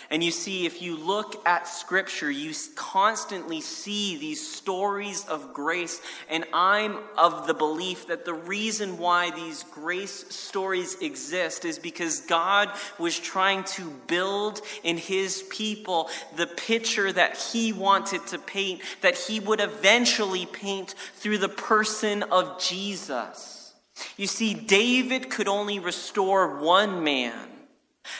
And 0.10 0.24
you 0.24 0.32
see, 0.32 0.66
if 0.66 0.82
you 0.82 0.98
look 0.98 1.46
at 1.48 1.68
Scripture, 1.68 2.32
you 2.32 2.54
constantly 2.76 3.62
see 3.62 4.18
these 4.18 4.46
stories 4.46 5.26
of 5.28 5.54
grace. 5.54 6.02
And 6.30 6.46
I'm 6.54 6.98
of 7.18 7.46
the 7.48 7.54
belief 7.54 8.08
that 8.08 8.26
the 8.26 8.34
reason 8.34 8.98
why 8.98 9.32
these 9.32 9.64
grace 9.64 10.26
stories 10.30 10.96
exist 11.02 11.66
is 11.66 11.78
because 11.78 12.22
God 12.22 12.72
was 12.98 13.20
trying 13.20 13.64
to 13.66 13.90
build 14.08 14.62
in 14.84 14.98
His 14.98 15.44
people 15.50 16.10
the 16.36 16.48
picture 16.48 17.12
that 17.12 17.38
He 17.38 17.72
wanted 17.74 18.26
to 18.28 18.40
paint, 18.40 18.82
that 19.02 19.18
He 19.18 19.40
would 19.40 19.62
eventually 19.62 20.46
paint 20.46 20.96
through 21.16 21.38
the 21.38 21.50
person 21.50 22.24
of 22.24 22.60
Jesus. 22.60 23.74
You 24.18 24.28
see, 24.28 24.54
David 24.54 25.30
could 25.30 25.48
only 25.48 25.80
restore 25.80 26.60
one 26.60 27.04
man. 27.04 27.59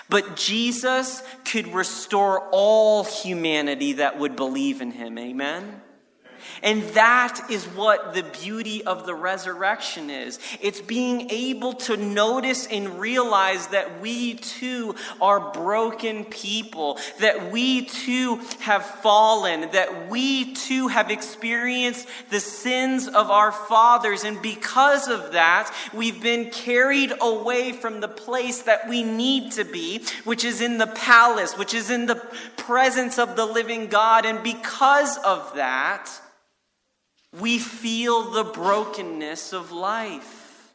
But 0.10 0.36
Jesus 0.36 1.22
could 1.46 1.68
restore 1.74 2.50
all 2.52 3.04
humanity 3.04 3.94
that 3.94 4.20
would 4.20 4.36
believe 4.36 4.82
in 4.82 4.92
him. 4.92 5.18
Amen? 5.18 5.82
And 6.64 6.84
that 6.90 7.50
is 7.50 7.66
what 7.66 8.14
the 8.14 8.24
beauty 8.24 8.84
of 8.84 9.06
the 9.06 9.16
resurrection 9.16 10.10
is. 10.10 10.40
It's 10.62 10.82
being 10.82 11.30
able 11.30 11.74
to 11.74 11.98
notice 11.98 12.68
and 12.68 13.00
realize 13.00 13.68
that 13.68 14.02
we 14.02 14.36
too 14.36 14.96
are 15.22 15.52
broken 15.52 16.26
people, 16.26 16.98
that 17.20 17.52
we 17.52 17.86
too 17.86 18.38
have 18.60 18.86
fallen, 18.86 19.70
that 19.72 20.10
we 20.10 20.54
too 20.54 20.88
have 20.88 21.12
experienced 21.12 22.08
the 22.30 22.40
sins 22.40 23.08
of 23.08 23.30
our 23.30 23.52
fathers. 23.52 24.24
And 24.24 24.42
because 24.42 25.08
of 25.08 25.34
that, 25.34 25.74
we've 25.94 26.22
been 26.22 26.50
carried 26.52 27.14
away 27.22 27.72
from 27.72 28.00
the 28.00 28.08
place 28.08 28.64
that 28.64 28.88
we 28.88 29.04
need 29.04 29.54
to 29.54 29.64
be, 29.64 30.04
which 30.24 30.44
is 30.44 30.62
in 30.62 30.78
the 30.78 30.88
palace, 30.88 31.58
which 31.58 31.74
is 31.74 31.90
in 31.90 32.06
the 32.06 32.16
presence 32.58 33.18
of 33.18 33.36
the 33.36 33.46
living 33.46 33.88
God. 33.88 34.26
And 34.26 34.44
because 34.44 35.18
of 35.20 35.56
that, 35.56 36.10
we 37.38 37.60
feel 37.60 38.32
the 38.32 38.44
brokenness 38.44 39.54
of 39.54 39.72
life. 39.72 40.74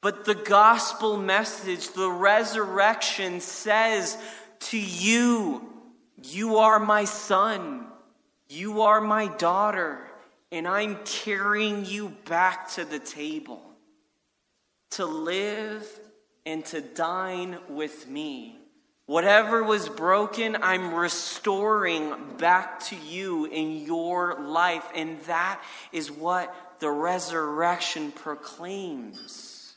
But 0.00 0.24
the 0.24 0.34
gospel 0.34 1.16
message, 1.16 1.92
the 1.92 2.10
resurrection 2.10 3.40
says 3.40 4.18
to 4.60 4.78
you, 4.78 5.64
You 6.22 6.56
are 6.56 6.80
my 6.80 7.04
son, 7.04 7.86
you 8.48 8.82
are 8.82 9.00
my 9.00 9.28
daughter, 9.28 10.06
and 10.50 10.66
I'm 10.66 10.98
carrying 11.04 11.84
you 11.84 12.10
back 12.26 12.68
to 12.72 12.84
the 12.84 12.98
table 12.98 13.62
to 14.90 15.06
live 15.06 15.88
and 16.44 16.64
to 16.66 16.80
dine 16.80 17.58
with 17.68 18.08
me. 18.08 18.58
Whatever 19.12 19.62
was 19.62 19.90
broken, 19.90 20.56
I'm 20.62 20.94
restoring 20.94 22.14
back 22.38 22.80
to 22.84 22.96
you 22.96 23.44
in 23.44 23.84
your 23.84 24.40
life. 24.40 24.86
And 24.94 25.20
that 25.24 25.62
is 25.92 26.10
what 26.10 26.78
the 26.78 26.90
resurrection 26.90 28.10
proclaims. 28.10 29.74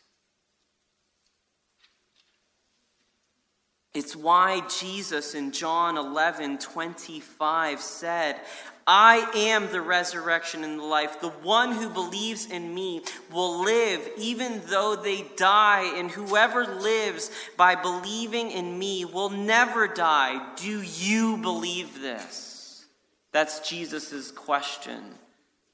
It's 3.94 4.16
why 4.16 4.62
Jesus 4.80 5.36
in 5.36 5.52
John 5.52 5.98
11 5.98 6.60
25 6.60 7.82
said, 7.82 8.40
I 8.88 9.32
am 9.36 9.72
the 9.72 9.82
resurrection 9.82 10.64
and 10.64 10.80
the 10.80 10.84
life. 10.84 11.20
The 11.20 11.30
one 11.30 11.72
who 11.72 11.90
believes 11.90 12.46
in 12.46 12.74
me 12.74 13.02
will 13.32 13.64
live 13.64 14.08
even 14.18 14.62
though 14.68 14.96
they 14.96 15.26
die, 15.36 15.94
and 15.98 16.12
whoever 16.12 16.66
lives 16.66 17.32
by 17.58 17.74
believing 17.76 18.52
in 18.52 18.78
me 18.78 19.04
will 19.04 19.30
never 19.30 19.88
die. 19.88 20.54
Do 20.58 20.82
you 20.84 21.38
believe 21.38 22.00
this? 22.00 22.86
That's 23.32 23.68
Jesus' 23.68 24.32
question 24.32 25.02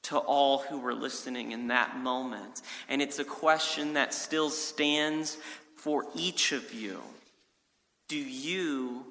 to 0.03 0.17
all 0.17 0.59
who 0.59 0.79
were 0.79 0.95
listening 0.95 1.51
in 1.51 1.67
that 1.67 1.97
moment. 1.97 2.61
And 2.89 3.01
it's 3.01 3.19
a 3.19 3.25
question 3.25 3.93
that 3.93 4.13
still 4.13 4.49
stands 4.49 5.37
for 5.75 6.05
each 6.15 6.53
of 6.53 6.73
you. 6.73 7.01
Do 8.07 8.17
you 8.17 9.05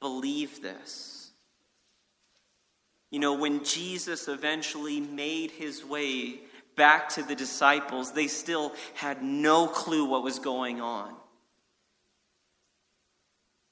believe 0.00 0.62
this? 0.62 1.21
You 3.12 3.18
know, 3.18 3.34
when 3.34 3.62
Jesus 3.62 4.26
eventually 4.26 4.98
made 4.98 5.50
his 5.50 5.84
way 5.84 6.40
back 6.76 7.10
to 7.10 7.22
the 7.22 7.34
disciples, 7.34 8.12
they 8.12 8.26
still 8.26 8.72
had 8.94 9.22
no 9.22 9.66
clue 9.68 10.06
what 10.06 10.24
was 10.24 10.38
going 10.38 10.80
on. 10.80 11.14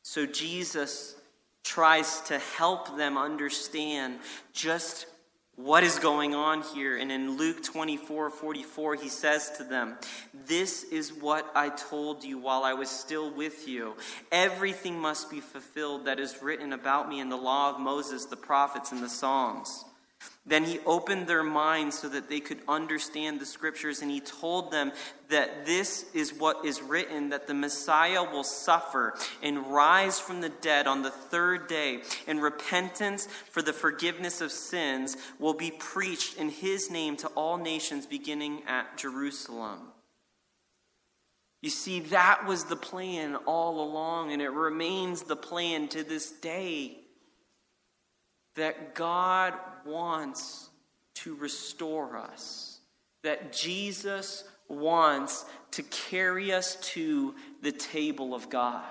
So 0.03 0.26
Jesus 0.26 1.16
tries 1.64 2.20
to 2.22 2.38
help 2.38 2.98
them 2.98 3.16
understand 3.16 4.18
just 4.53 5.07
what 5.62 5.85
is 5.85 5.99
going 5.99 6.35
on 6.35 6.62
here. 6.75 6.96
And 6.96 7.12
in 7.12 7.37
Luke 7.37 7.62
24 7.62 8.31
44, 8.31 8.94
he 8.96 9.09
says 9.09 9.51
to 9.59 9.64
them, 9.64 9.96
This 10.46 10.85
is 10.85 11.12
what 11.12 11.51
I 11.55 11.68
told 11.68 12.25
you 12.25 12.38
while 12.38 12.64
I 12.64 12.75
was 12.75 12.88
still 12.88 13.31
with 13.31 13.68
you. 13.68 13.94
Everything 14.33 14.99
must 14.99 15.31
be 15.31 15.40
fulfilled 15.40 16.07
that 16.07 16.18
is 16.18 16.42
written 16.42 16.73
about 16.73 17.09
me 17.09 17.20
in 17.20 17.29
the 17.29 17.37
law 17.37 17.70
of 17.70 17.81
Moses, 17.81 18.27
the 18.27 18.37
prophets, 18.37 18.92
and 18.92 19.03
the 19.03 19.09
Psalms. 19.09 19.85
Then 20.46 20.64
he 20.64 20.81
opened 20.87 21.26
their 21.26 21.44
minds 21.44 21.98
so 21.98 22.09
that 22.09 22.31
they 22.31 22.40
could 22.40 22.61
understand 22.66 23.38
the 23.38 23.46
scriptures, 23.46 24.00
and 24.00 24.11
he 24.11 24.20
told 24.20 24.72
them 24.72 24.90
that 25.29 25.66
this 25.66 26.07
is 26.14 26.33
what 26.33 26.64
is 26.64 26.81
written 26.81 27.29
that 27.29 27.46
the 27.46 27.55
Messiah 27.55 28.24
will 28.24 28.42
suffer 28.42 29.14
and 29.42 29.66
rise 29.66 30.18
from 30.18 30.40
the 30.40 30.48
dead 30.48 30.87
on 30.87 31.03
the 31.03 31.11
third 31.11 31.68
day, 31.68 32.03
and 32.26 32.42
repentance 32.42 33.29
for 33.50 33.61
the 33.61 33.74
forgiveness 33.74 34.40
of 34.40 34.50
sins 34.50 35.16
will 35.38 35.55
be 35.55 35.70
preached 35.70 36.38
in 36.38 36.48
his 36.48 36.90
name 36.90 37.18
to 37.18 37.29
all 37.29 37.59
nations, 37.59 38.07
beginning 38.07 38.62
at 38.66 38.96
Jerusalem. 38.96 39.81
You 41.61 41.68
see, 41.68 42.00
that 42.00 42.46
was 42.46 42.64
the 42.64 42.76
plan 42.76 43.37
all 43.37 43.83
along, 43.83 44.33
and 44.33 44.40
it 44.40 44.48
remains 44.48 45.22
the 45.22 45.37
plan 45.37 45.88
to 45.88 46.03
this 46.03 46.31
day 46.31 46.99
that 48.56 48.94
God 48.94 49.54
wants 49.84 50.70
to 51.14 51.34
restore 51.34 52.16
us, 52.16 52.80
that 53.22 53.52
Jesus 53.52 54.44
wants 54.68 55.44
to 55.72 55.82
carry 55.82 56.52
us 56.52 56.76
to 56.76 57.34
the 57.62 57.72
table 57.72 58.34
of 58.34 58.48
God. 58.48 58.84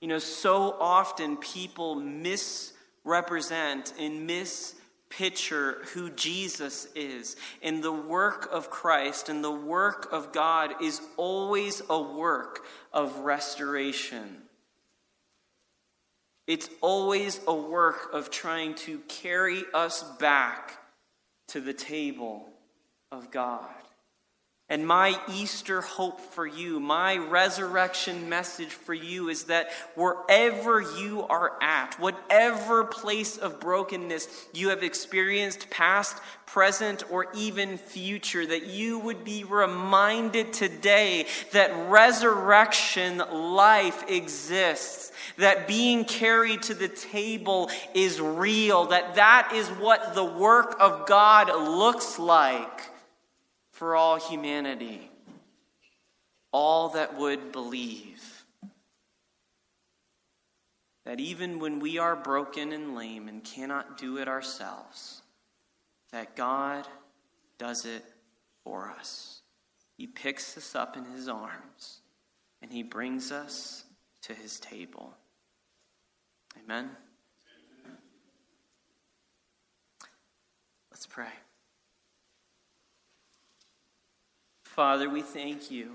You 0.00 0.08
know, 0.08 0.18
so 0.18 0.76
often 0.78 1.38
people 1.38 1.94
misrepresent 1.94 3.94
and 3.98 4.28
mispicture 4.28 5.86
who 5.88 6.10
Jesus 6.10 6.86
is. 6.94 7.36
And 7.62 7.82
the 7.82 7.92
work 7.92 8.50
of 8.52 8.68
Christ 8.68 9.30
and 9.30 9.42
the 9.42 9.50
work 9.50 10.12
of 10.12 10.32
God 10.32 10.82
is 10.82 11.00
always 11.16 11.80
a 11.88 12.00
work 12.00 12.66
of 12.92 13.20
restoration. 13.20 14.43
It's 16.46 16.68
always 16.80 17.40
a 17.46 17.54
work 17.54 18.12
of 18.12 18.30
trying 18.30 18.74
to 18.76 18.98
carry 19.08 19.64
us 19.72 20.02
back 20.18 20.78
to 21.48 21.60
the 21.60 21.72
table 21.72 22.48
of 23.10 23.30
God. 23.30 23.70
And 24.70 24.86
my 24.86 25.20
Easter 25.30 25.82
hope 25.82 26.18
for 26.22 26.46
you, 26.46 26.80
my 26.80 27.18
resurrection 27.18 28.30
message 28.30 28.70
for 28.70 28.94
you 28.94 29.28
is 29.28 29.44
that 29.44 29.70
wherever 29.94 30.80
you 30.80 31.22
are 31.24 31.52
at, 31.60 32.00
whatever 32.00 32.84
place 32.84 33.36
of 33.36 33.60
brokenness 33.60 34.26
you 34.54 34.70
have 34.70 34.82
experienced, 34.82 35.68
past, 35.68 36.16
present, 36.46 37.02
or 37.10 37.26
even 37.34 37.76
future, 37.76 38.46
that 38.46 38.64
you 38.64 38.98
would 39.00 39.22
be 39.22 39.44
reminded 39.44 40.54
today 40.54 41.26
that 41.52 41.90
resurrection 41.90 43.18
life 43.18 44.08
exists, 44.08 45.12
that 45.36 45.68
being 45.68 46.06
carried 46.06 46.62
to 46.62 46.72
the 46.72 46.88
table 46.88 47.70
is 47.92 48.18
real, 48.18 48.86
that 48.86 49.16
that 49.16 49.52
is 49.54 49.68
what 49.68 50.14
the 50.14 50.24
work 50.24 50.74
of 50.80 51.06
God 51.06 51.48
looks 51.48 52.18
like 52.18 52.93
for 53.74 53.96
all 53.96 54.20
humanity, 54.20 55.10
all 56.52 56.90
that 56.90 57.18
would 57.18 57.50
believe. 57.50 58.44
That 61.04 61.18
even 61.18 61.58
when 61.58 61.80
we 61.80 61.98
are 61.98 62.14
broken 62.14 62.72
and 62.72 62.94
lame 62.94 63.26
and 63.26 63.42
cannot 63.42 63.98
do 63.98 64.18
it 64.18 64.28
ourselves, 64.28 65.22
that 66.12 66.36
God 66.36 66.86
does 67.58 67.84
it 67.84 68.04
for 68.62 68.94
us. 68.96 69.42
He 69.98 70.06
picks 70.06 70.56
us 70.56 70.76
up 70.76 70.96
in 70.96 71.04
his 71.06 71.28
arms 71.28 72.00
and 72.62 72.72
he 72.72 72.84
brings 72.84 73.32
us 73.32 73.84
to 74.22 74.34
his 74.34 74.60
table. 74.60 75.14
Amen. 76.62 76.90
Let's 80.92 81.06
pray. 81.06 81.43
Father, 84.74 85.08
we 85.08 85.22
thank 85.22 85.70
you 85.70 85.92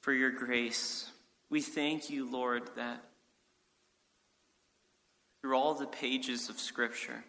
for 0.00 0.12
your 0.12 0.30
grace. 0.30 1.10
We 1.50 1.60
thank 1.60 2.08
you, 2.08 2.30
Lord, 2.30 2.62
that 2.76 3.02
through 5.40 5.56
all 5.56 5.74
the 5.74 5.88
pages 5.88 6.48
of 6.48 6.60
Scripture, 6.60 7.24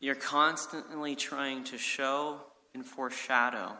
you're 0.00 0.16
constantly 0.16 1.14
trying 1.14 1.62
to 1.62 1.78
show 1.78 2.40
and 2.74 2.84
foreshadow 2.84 3.76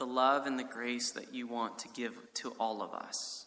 the 0.00 0.06
love 0.06 0.48
and 0.48 0.58
the 0.58 0.64
grace 0.64 1.12
that 1.12 1.32
you 1.32 1.46
want 1.46 1.78
to 1.78 1.88
give 1.94 2.14
to 2.34 2.50
all 2.58 2.82
of 2.82 2.92
us. 2.94 3.46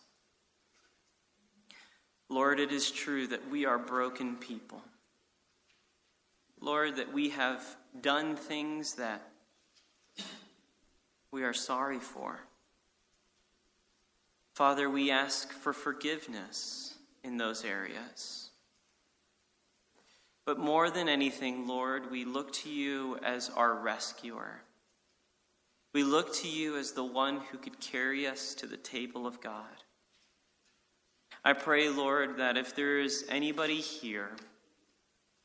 Lord, 2.29 2.61
it 2.61 2.71
is 2.71 2.89
true 2.89 3.27
that 3.27 3.51
we 3.51 3.65
are 3.65 3.77
broken 3.77 4.37
people. 4.37 4.81
Lord, 6.63 6.95
that 6.95 7.11
we 7.11 7.29
have 7.31 7.61
done 7.99 8.37
things 8.37 8.95
that 8.95 9.21
we 11.29 11.43
are 11.43 11.51
sorry 11.51 11.99
for. 11.99 12.39
Father, 14.53 14.89
we 14.89 15.11
ask 15.11 15.51
for 15.51 15.73
forgiveness 15.73 16.95
in 17.21 17.35
those 17.35 17.65
areas. 17.65 18.49
But 20.45 20.57
more 20.57 20.89
than 20.89 21.09
anything, 21.09 21.67
Lord, 21.67 22.09
we 22.09 22.23
look 22.23 22.53
to 22.53 22.69
you 22.69 23.17
as 23.23 23.49
our 23.49 23.75
rescuer. 23.75 24.61
We 25.93 26.03
look 26.03 26.33
to 26.35 26.47
you 26.47 26.77
as 26.77 26.93
the 26.93 27.03
one 27.03 27.41
who 27.51 27.57
could 27.57 27.81
carry 27.81 28.25
us 28.25 28.55
to 28.55 28.67
the 28.67 28.77
table 28.77 29.27
of 29.27 29.41
God. 29.41 29.83
I 31.43 31.51
pray, 31.51 31.89
Lord, 31.89 32.37
that 32.37 32.55
if 32.55 32.73
there 32.73 32.99
is 32.99 33.25
anybody 33.27 33.81
here 33.81 34.31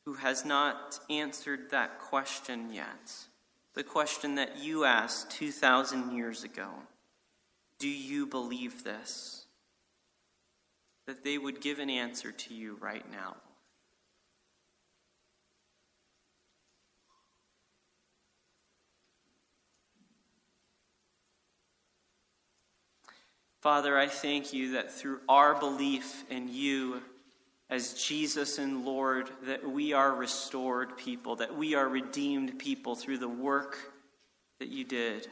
who 0.08 0.14
has 0.14 0.42
not 0.42 0.98
answered 1.10 1.68
that 1.70 1.98
question 1.98 2.72
yet, 2.72 3.12
the 3.74 3.82
question 3.82 4.36
that 4.36 4.56
you 4.58 4.86
asked 4.86 5.30
2,000 5.32 6.16
years 6.16 6.44
ago 6.44 6.70
Do 7.78 7.90
you 7.90 8.24
believe 8.26 8.84
this? 8.84 9.44
That 11.06 11.24
they 11.24 11.36
would 11.36 11.60
give 11.60 11.78
an 11.78 11.90
answer 11.90 12.32
to 12.32 12.54
you 12.54 12.78
right 12.80 13.04
now. 13.12 13.36
Father, 23.60 23.98
I 23.98 24.06
thank 24.06 24.54
you 24.54 24.72
that 24.72 24.90
through 24.90 25.20
our 25.28 25.54
belief 25.54 26.24
in 26.30 26.48
you, 26.48 27.02
as 27.70 27.94
Jesus 27.94 28.58
and 28.58 28.84
Lord, 28.84 29.30
that 29.44 29.68
we 29.68 29.92
are 29.92 30.14
restored 30.14 30.96
people, 30.96 31.36
that 31.36 31.56
we 31.56 31.74
are 31.74 31.88
redeemed 31.88 32.58
people 32.58 32.94
through 32.94 33.18
the 33.18 33.28
work 33.28 33.76
that 34.60 34.68
you 34.68 34.84
did. 34.84 35.28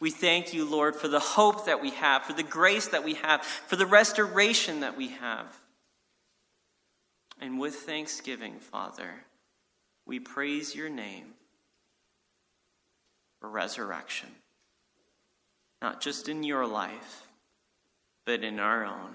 We 0.00 0.10
thank 0.10 0.52
you, 0.52 0.64
Lord, 0.64 0.96
for 0.96 1.06
the 1.08 1.20
hope 1.20 1.66
that 1.66 1.80
we 1.80 1.90
have, 1.90 2.24
for 2.24 2.32
the 2.32 2.42
grace 2.42 2.88
that 2.88 3.04
we 3.04 3.14
have, 3.14 3.44
for 3.44 3.76
the 3.76 3.86
restoration 3.86 4.80
that 4.80 4.96
we 4.96 5.08
have. 5.08 5.46
And 7.40 7.60
with 7.60 7.76
thanksgiving, 7.76 8.58
Father, 8.58 9.08
we 10.04 10.18
praise 10.18 10.74
your 10.74 10.88
name 10.88 11.34
for 13.40 13.48
resurrection. 13.48 14.30
not 15.80 16.00
just 16.00 16.28
in 16.28 16.42
your 16.42 16.66
life, 16.66 17.28
but 18.26 18.42
in 18.42 18.58
our 18.58 18.84
own. 18.84 19.14